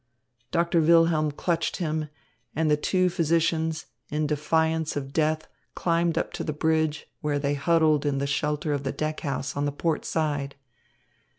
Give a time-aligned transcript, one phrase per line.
[0.49, 2.09] Doctor Wilhelm clutched him,
[2.55, 7.53] and the two physicians, in defiance of death, climbed up to the bridge, where they
[7.53, 10.55] huddled in the shelter of the deck house on the port side.